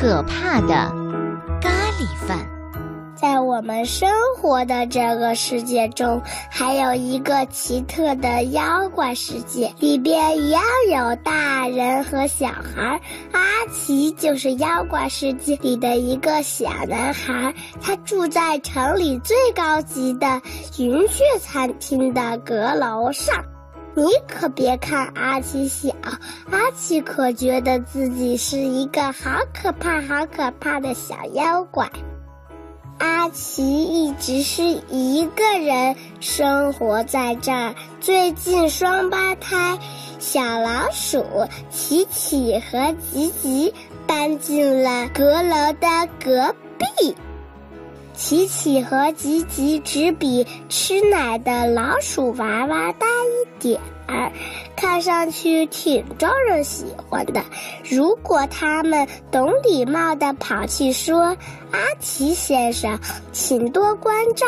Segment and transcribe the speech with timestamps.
[0.00, 0.68] 可怕的
[1.60, 2.38] 咖喱饭。
[3.14, 12.98] 在我们生活的这个世界中，还有一个奇特的妖怪世界，里边一样有大人和小孩。
[13.32, 13.40] 阿
[13.70, 20.40] 奇就是妖怪世界里的一个小男孩，他住在城里最高级的
[20.78, 23.44] 云雀餐厅的阁楼上。
[23.94, 25.90] 你可别看阿奇小，
[26.50, 31.90] 阿奇可觉得自己是一个好可怕、好可怕的小妖怪。
[32.98, 37.74] 阿奇一直是一个人生活在这儿。
[38.00, 39.78] 最近，双胞胎
[40.18, 41.24] 小老鼠
[41.70, 43.74] 琪琪和吉吉
[44.06, 47.16] 搬进了阁楼的隔壁。
[48.20, 54.30] 琪琪和吉吉只比吃奶的老鼠娃娃大一点儿，
[54.76, 57.42] 看上去挺招人喜欢的。
[57.88, 61.34] 如果他们懂礼貌的跑去说
[61.72, 63.00] ：“阿奇先生，
[63.32, 64.46] 请多关照”，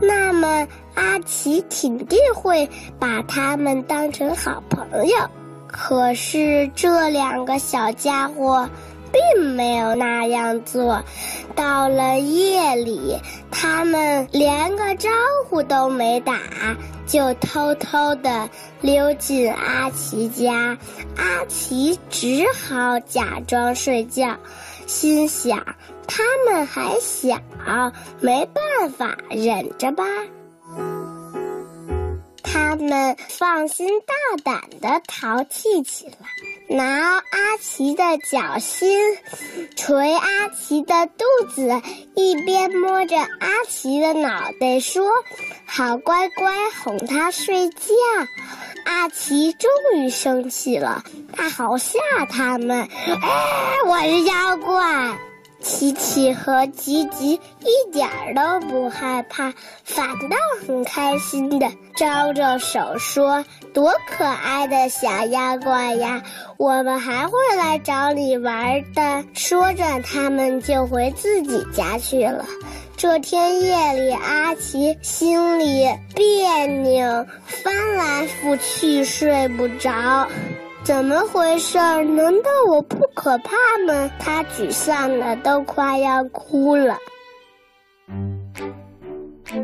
[0.00, 2.66] 那么阿奇肯定会
[2.98, 5.16] 把他们当成好朋友。
[5.66, 8.66] 可是这两个小家伙。
[9.12, 11.02] 并没有那样做。
[11.54, 13.18] 到了夜里，
[13.50, 15.08] 他们连个招
[15.48, 16.38] 呼都没打，
[17.06, 18.48] 就偷偷的
[18.80, 20.76] 溜进阿奇家。
[21.16, 24.36] 阿奇只好假装睡觉，
[24.86, 25.58] 心想
[26.06, 27.36] 他们还小，
[28.20, 30.04] 没办法，忍着吧。
[32.52, 38.98] 他们放心大胆的淘气起来，拿阿奇的脚心
[39.76, 41.80] 捶阿奇的肚子，
[42.14, 45.08] 一边摸着阿奇的脑袋说
[45.64, 47.84] ：“好乖乖，哄他睡觉。”
[48.84, 51.98] 阿奇终于生气了，他好吓
[52.28, 55.18] 他们：“哎，我是妖怪！”
[55.60, 59.52] 琪琪和吉吉一点儿都不害怕，
[59.84, 63.44] 反倒很开心的招着手说
[63.74, 66.22] ：“多可爱的小妖怪呀！
[66.56, 72.44] 我们还会来找你玩的。”说着，他们就回自己家去了。
[72.96, 80.28] 这天夜里，阿奇心里别扭，翻来覆去睡不着。
[80.82, 81.78] 怎么回事？
[81.78, 83.52] 难道我不可怕
[83.86, 84.10] 吗？
[84.18, 86.96] 他沮丧的都快要哭了。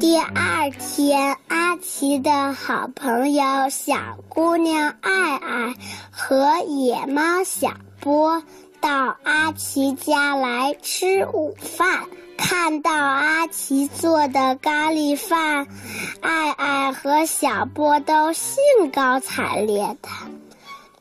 [0.00, 3.94] 第二天，阿奇的好朋友小
[4.28, 5.74] 姑娘爱爱
[6.10, 7.70] 和野猫小
[8.00, 8.42] 波
[8.80, 12.04] 到阿奇家来吃午饭。
[12.36, 15.66] 看到阿奇做的咖喱饭，
[16.20, 18.56] 爱爱和小波都兴
[18.92, 20.08] 高采烈的。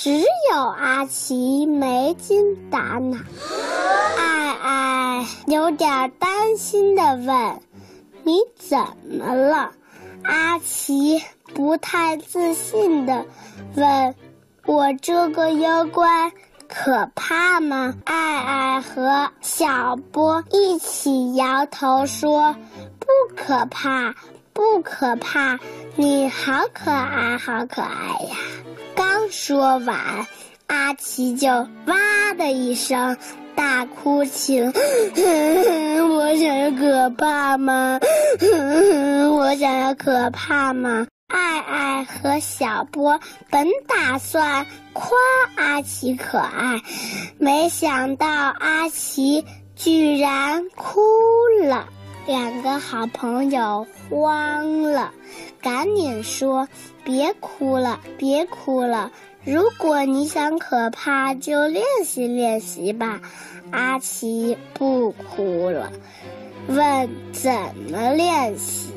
[0.00, 0.20] 只
[0.52, 3.18] 有阿奇没精打采，
[4.16, 7.60] 爱爱有点担心的问
[8.22, 8.78] ：“你怎
[9.10, 9.72] 么了？”
[10.22, 11.20] 阿奇
[11.52, 13.26] 不太自信的
[13.74, 14.14] 问
[14.66, 16.30] ：“我这个妖怪
[16.68, 22.54] 可怕吗？”爱爱和小波一起摇头说
[23.00, 24.14] ：“不可怕，
[24.58, 25.56] 不可怕，
[25.94, 28.36] 你好可爱，好可爱呀！”
[28.96, 30.26] 刚说完，
[30.66, 31.48] 阿奇就
[31.86, 33.16] 哇的一声
[33.54, 34.72] 大哭起了。
[36.10, 38.00] 我想要可怕吗？
[39.30, 41.06] 我想要可怕吗？
[41.28, 43.20] 爱爱和小波
[43.50, 45.16] 本打算夸
[45.54, 46.82] 阿奇可爱，
[47.38, 49.44] 没想到阿奇
[49.76, 51.00] 居然哭
[51.62, 51.86] 了。
[52.28, 55.10] 两个好朋友慌了，
[55.62, 56.68] 赶紧说
[57.02, 59.10] ：“别哭了，别哭了！
[59.46, 63.18] 如果你想可怕，就练习练习吧。”
[63.72, 65.90] 阿奇不哭了，
[66.66, 67.50] 问：“怎
[67.90, 68.92] 么练习？”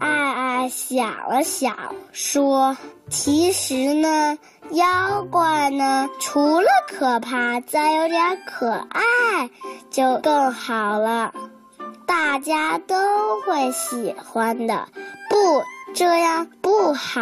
[0.00, 1.76] 爱爱想了想，
[2.12, 2.74] 说
[3.10, 4.38] ：“其实呢。”
[4.70, 6.08] 妖怪呢？
[6.20, 9.50] 除了可怕，再有点可爱，
[9.90, 11.32] 就更好了，
[12.06, 12.96] 大家都
[13.42, 14.88] 会喜欢的。
[15.30, 15.62] 不，
[15.94, 17.20] 这样不好。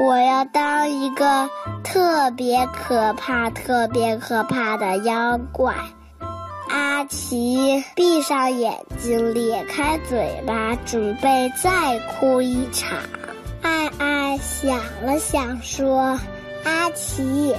[0.00, 1.50] 我要当一个
[1.84, 5.74] 特别可怕、特别可怕的妖怪。
[6.70, 12.98] 阿奇闭上眼睛，咧开嘴巴，准备再哭一场。
[13.62, 16.18] 爱爱想了想，说。
[16.64, 17.54] 阿奇，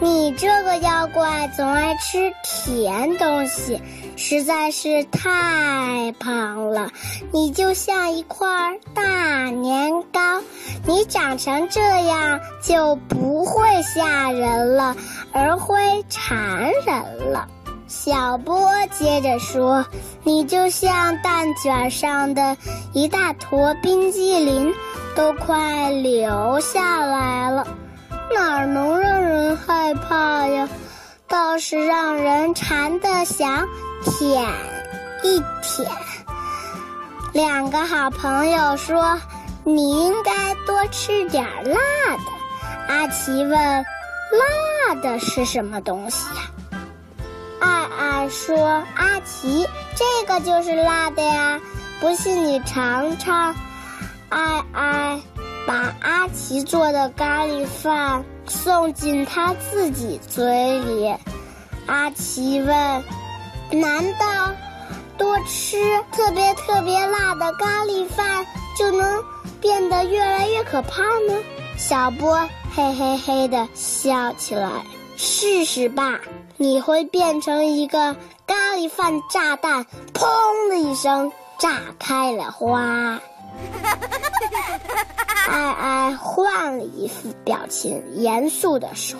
[0.00, 3.80] 你这个妖怪总爱吃甜东西，
[4.16, 6.90] 实在是太胖了。
[7.32, 8.48] 你就像一块
[8.94, 10.40] 大年糕，
[10.86, 14.96] 你长成这样就不会吓人了，
[15.32, 17.46] 而会馋人了。
[17.86, 19.84] 小波接着说
[20.22, 22.56] ：“你就像蛋卷上的
[22.92, 24.72] 一大坨冰激凌，
[25.16, 27.66] 都快流下来了。”
[28.34, 30.68] 哪能让人害怕呀？
[31.28, 33.68] 倒是让人馋得想
[34.02, 34.44] 舔
[35.22, 35.88] 一舔。
[37.32, 39.16] 两个好朋友说
[39.62, 42.22] ：“你应该多吃点辣的。”
[42.92, 43.52] 阿奇问
[44.88, 46.42] ：“辣的是什么东西呀？”
[47.60, 51.60] 爱爱说：“阿奇，这个就是辣的呀，
[52.00, 53.54] 不信你尝尝。”
[54.30, 55.20] 爱爱。
[55.66, 61.14] 把阿奇做的咖喱饭送进他自己嘴里，
[61.86, 63.04] 阿奇问
[63.70, 64.50] ：“难道
[65.16, 65.76] 多吃
[66.12, 68.44] 特别特别辣的咖喱饭
[68.76, 69.22] 就能
[69.60, 71.38] 变得越来越可怕呢？”
[71.76, 72.36] 小波
[72.74, 74.70] 嘿嘿嘿的笑起来
[75.16, 76.20] ：“试试吧，
[76.56, 78.14] 你会变成一个
[78.46, 83.20] 咖喱饭炸弹，砰的一声炸开了花。”
[85.48, 89.18] 爱爱换了一副表情，严肃地说：“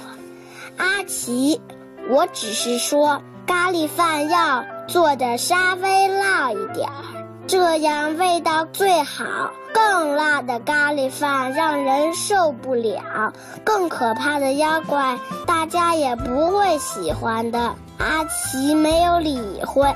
[0.78, 1.60] 阿奇，
[2.08, 9.50] 我只是说咖喱饭要做的稍微辣一点儿，这样味道最好。
[9.72, 13.32] 更辣的咖喱饭让人受不了，
[13.64, 19.94] 更可怕的妖怪大家也不会喜欢的。”阿奇没有理会，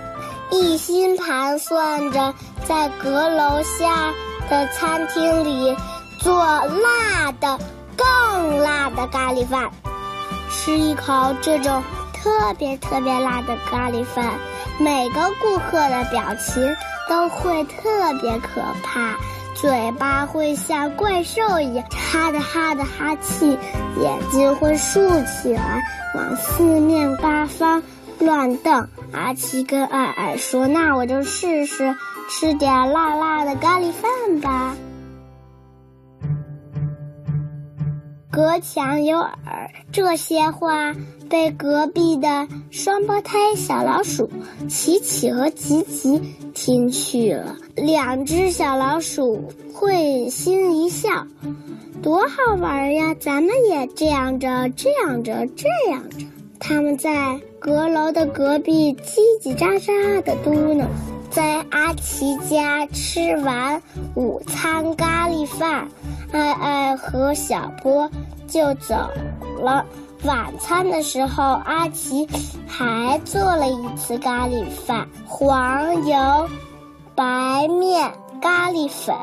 [0.51, 2.35] 一心盘算着
[2.69, 4.13] 在阁楼下
[4.49, 5.77] 的餐厅里。
[6.21, 7.59] 做辣的、
[7.95, 9.69] 更辣的咖喱饭，
[10.51, 11.83] 吃一口这种
[12.15, 14.25] 特别特别辣的咖喱饭，
[14.79, 16.75] 每个顾客的表情
[17.11, 19.19] 都会特别可怕，
[19.55, 23.59] 嘴巴会像怪兽一样哈的哈的哈气，
[24.01, 25.83] 眼睛会竖起来
[26.15, 27.83] 往四面八方
[28.19, 28.89] 乱瞪。
[29.13, 31.95] 阿七跟爱爱说：“那我就试试
[32.31, 34.77] 吃点辣辣的咖喱饭吧。”
[38.33, 40.93] 隔墙有耳，这些话
[41.31, 44.29] 被隔壁的双胞胎小老鼠
[44.69, 46.21] 琪琪和吉吉
[46.53, 47.55] 听去了。
[47.77, 51.29] 两只小老鼠会心一笑，
[52.03, 53.15] 多好玩呀！
[53.21, 56.27] 咱们也这样着，这样着，这样着。
[56.59, 60.85] 他们在阁楼的隔壁叽叽喳喳的嘟囔。
[61.31, 63.83] 在阿奇家吃完
[64.15, 65.89] 午餐咖喱饭，
[66.31, 68.07] 爱爱和小波
[68.47, 68.95] 就走
[69.59, 69.83] 了。
[70.25, 72.29] 晚餐的时候，阿奇
[72.69, 76.49] 还做了一次咖喱饭，黄油、
[77.15, 78.13] 白面、
[78.43, 79.17] 咖喱粉，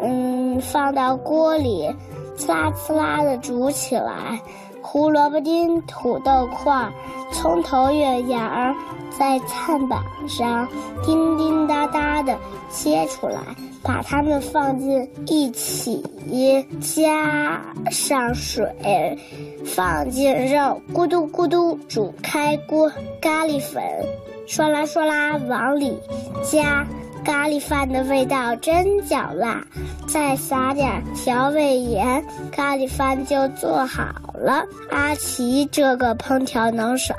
[0.00, 1.88] 嗯，放到锅里，
[2.36, 4.42] 呲啦呲啦的煮起来。
[4.86, 6.88] 胡萝卜丁、土豆块、
[7.32, 8.74] 葱头月芽儿。
[9.16, 10.66] 在餐板上
[11.04, 12.36] 叮叮哒哒的
[12.68, 13.40] 切出来，
[13.80, 16.02] 把它们放进一起，
[16.80, 19.16] 加上水，
[19.64, 22.90] 放进肉，咕嘟咕嘟煮开锅，
[23.20, 23.80] 咖喱粉，
[24.48, 25.96] 唰啦唰啦往里
[26.42, 26.84] 加。
[27.24, 29.66] 咖喱饭的味道真叫辣，
[30.06, 32.22] 再撒点调味盐，
[32.52, 34.04] 咖喱饭就做好
[34.34, 34.62] 了。
[34.90, 37.14] 阿奇这个烹调能手，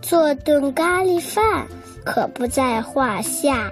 [0.00, 1.66] 做顿咖喱饭
[2.04, 3.70] 可不在话下。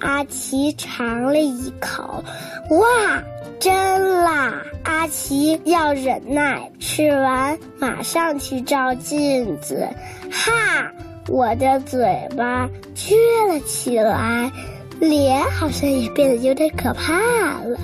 [0.00, 2.22] 阿奇尝了一口，
[2.70, 3.22] 哇，
[3.58, 4.62] 真辣！
[4.84, 9.86] 阿奇要忍耐，吃完马上去照镜子。
[10.30, 10.90] 哈，
[11.28, 12.00] 我的嘴
[12.36, 13.14] 巴撅
[13.48, 14.50] 了起来。
[15.00, 17.14] 脸好像也变得有点可怕
[17.64, 17.78] 了。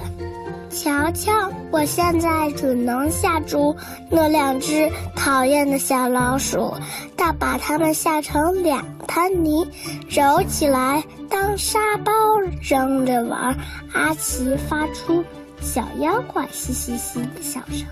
[0.68, 1.32] 瞧瞧，
[1.70, 3.74] 我现在准能吓住
[4.10, 6.74] 那两只讨厌的小老鼠，
[7.16, 9.66] 倒把它们吓成两滩泥，
[10.06, 12.12] 揉起来当沙包
[12.60, 13.56] 扔着玩。
[13.94, 15.24] 阿奇发出
[15.62, 17.86] 小妖怪嘻嘻嘻的笑声。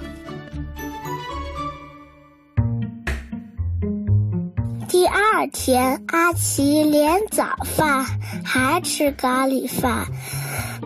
[5.04, 8.06] 第二天，阿奇连早饭
[8.42, 10.06] 还吃咖喱饭，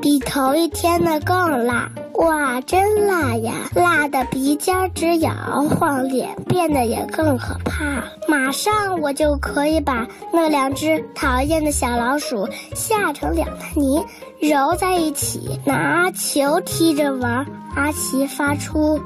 [0.02, 1.88] 比头一天的更辣。
[2.14, 3.52] 哇，真辣呀！
[3.76, 5.30] 辣的鼻尖直摇
[5.70, 8.02] 晃，脸变得也更可怕。
[8.26, 14.04] 马上我就可以把那两只讨厌的小老鼠吓成两团泥，
[14.40, 17.46] 揉在一起，拿球踢着玩。
[17.76, 19.00] 阿奇发出。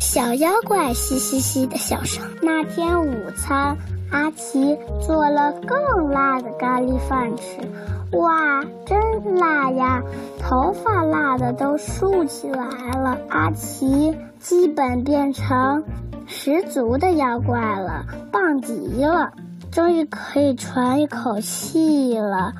[0.00, 2.22] 小妖怪嘻嘻嘻的笑声。
[2.42, 3.76] 那天午餐，
[4.14, 8.16] 阿奇做了更辣的咖喱饭吃。
[8.16, 10.04] 哇，真辣呀！
[10.38, 13.18] 头发辣的都竖起来了。
[13.28, 15.82] 阿奇基本变成
[16.28, 19.32] 十足的妖怪了，棒极了！
[19.72, 22.52] 终于可以喘一口气了。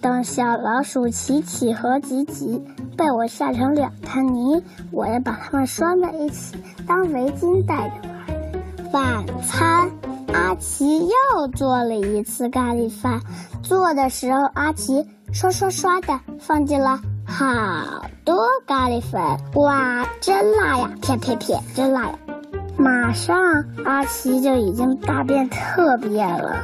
[0.00, 2.64] 等小老鼠奇奇和吉吉
[2.96, 6.56] 被我吓成两滩泥，我要把它们拴在一起
[6.86, 8.92] 当围巾戴着玩。
[8.92, 9.90] 晚餐，
[10.32, 13.20] 阿奇又做了一次咖喱饭。
[13.62, 17.44] 做的时候，阿奇刷刷刷的放进了好
[18.24, 19.20] 多咖喱粉。
[19.54, 20.90] 哇，真辣呀！
[21.02, 22.18] 撇撇撇，真辣呀！
[22.76, 23.36] 马上，
[23.84, 26.56] 阿奇就已经大便特变了。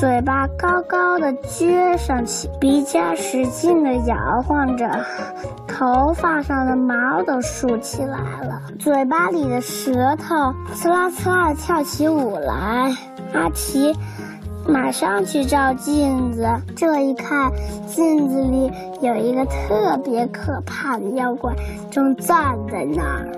[0.00, 4.88] 嘴巴高高的撅上去，鼻尖使劲的摇晃着，
[5.68, 12.96] 头发上的毛都竖起来了，嘴巴里的舌头呲啦呲啦的跳起舞来。
[13.34, 13.94] 阿奇
[14.66, 17.52] 马上去照镜子，这一看，
[17.86, 21.54] 镜子里有一个特别可怕的妖怪
[21.90, 23.28] 正站在那儿。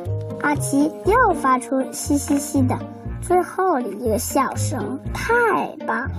[0.42, 2.78] 阿奇又发出嘻嘻嘻的。
[3.22, 5.32] 最后的一个笑声，太
[5.86, 6.10] 棒了！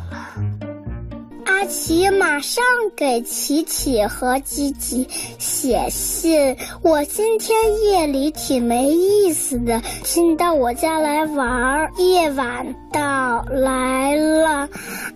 [1.46, 2.64] 阿奇马上
[2.96, 5.08] 给琪琪和吉吉
[5.38, 6.56] 写信。
[6.82, 11.92] 我今天夜里挺没意思的，请你到我家来玩儿。
[11.98, 14.68] 夜晚到来了，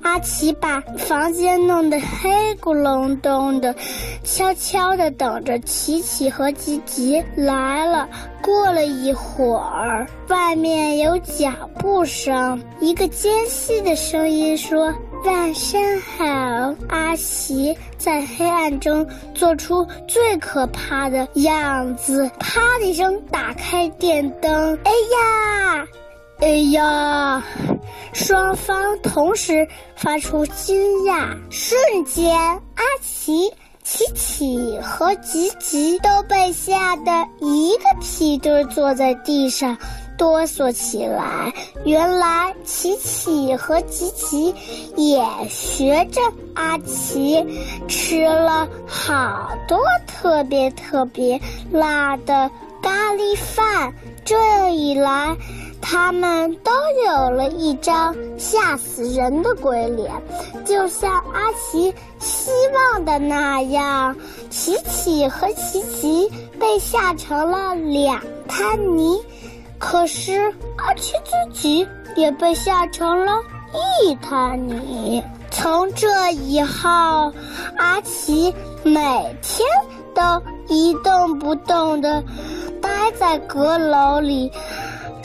[0.03, 2.29] 阿奇把房间弄得黑
[2.61, 3.73] 咕隆咚的，
[4.23, 8.07] 悄悄的等着琪琪和吉吉来了。
[8.47, 14.93] 过了一会儿，外面有脚步声，一个尖细的声音说。
[15.25, 16.25] 晚上好，
[16.87, 24.79] 阿奇在黑暗中做出最可怕的样子，啪的一声打开电灯。
[24.85, 25.87] 哎呀，
[26.39, 27.43] 哎呀！
[28.13, 33.51] 双方同时发出惊讶，瞬间，阿奇、
[33.89, 39.77] 琪琪和吉吉都被吓得一个屁墩坐在地上。
[40.17, 41.53] 哆嗦起来，
[41.85, 44.53] 原来琪琪和吉吉
[44.97, 46.19] 也学着
[46.53, 47.41] 阿奇
[47.87, 51.39] 吃了好多特别特别
[51.71, 52.51] 辣的
[52.81, 53.93] 咖喱饭。
[54.25, 55.33] 这样一来，
[55.89, 56.71] 他们都
[57.05, 60.11] 有了一张吓死人的鬼脸，
[60.65, 64.13] 就像阿奇希望的那样。
[64.49, 66.29] 琪琪和琪琪
[66.59, 69.17] 被吓成了两滩泥。
[69.79, 73.31] 可是阿奇自己也被吓成了
[74.03, 75.23] 一滩泥。
[75.49, 77.31] 从这以后，
[77.77, 78.53] 阿奇
[78.83, 78.91] 每
[79.41, 79.65] 天
[80.13, 80.21] 都
[80.67, 82.21] 一动不动地
[82.81, 84.51] 待在阁楼里，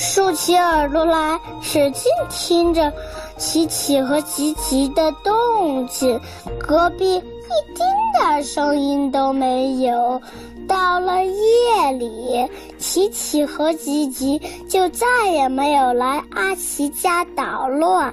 [0.03, 2.93] 竖起耳朵来，使劲听着
[3.37, 6.21] 琪琪和吉吉的动静。
[6.59, 7.87] 隔壁一丁
[8.19, 10.21] 点声音都没有。
[10.67, 18.13] 到了夜里，琪琪和吉吉就再也没有来阿奇家捣乱。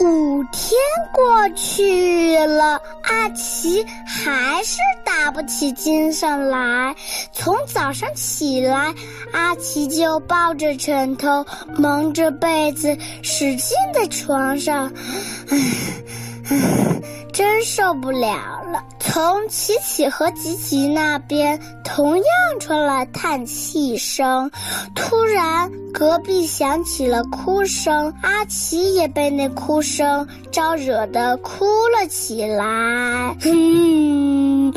[0.00, 0.78] 五天
[1.12, 6.94] 过去了，阿奇还是打不起精神来。
[7.32, 8.94] 从早上起来，
[9.32, 11.44] 阿奇就抱着枕头，
[11.78, 14.92] 蒙着被子，使劲在床上，
[15.48, 15.58] 唉，
[17.36, 18.30] 真受不了
[18.72, 18.82] 了！
[18.98, 22.24] 从琪琪和吉吉那边同样
[22.58, 24.50] 传来叹气声。
[24.94, 33.36] 突然，隔壁响起了哭声，阿奇也被那哭声招惹的哭了起来。
[33.44, 34.72] 嗯，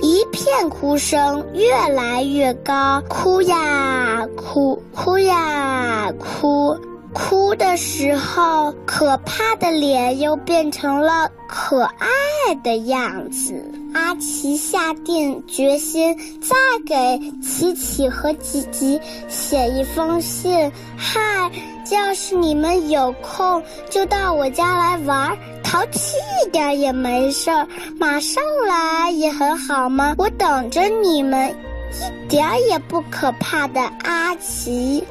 [0.00, 6.74] 一片哭声越来越高，哭呀哭，哭呀哭。
[7.14, 13.54] 哭的时候，可怕的脸又变成了可爱的样子。
[13.94, 20.70] 阿奇下定决心，再给琪琪和吉吉写一封信。
[20.96, 21.48] 嗨，
[21.92, 27.66] 要是你们有空，就到我家来玩，淘气一点也没事儿，
[28.00, 30.16] 马上来也很好吗？
[30.18, 31.48] 我等着你们，
[31.92, 35.04] 一点也不可怕的阿奇。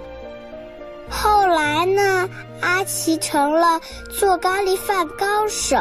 [1.13, 2.27] 后来呢？
[2.61, 3.79] 阿奇成了
[4.17, 5.75] 做咖喱饭高手，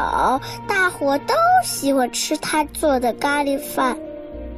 [0.69, 1.35] 大伙都
[1.65, 3.97] 喜欢吃他做的咖喱饭。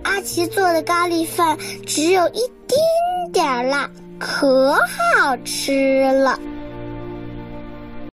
[0.02, 3.88] 阿奇做的咖喱饭只有一丁点儿辣，
[4.18, 6.38] 可好吃了。